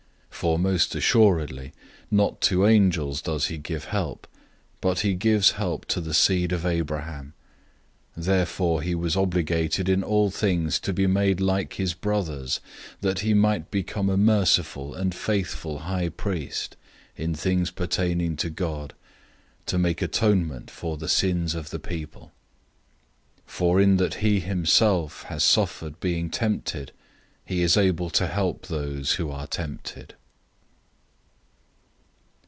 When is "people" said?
21.77-22.31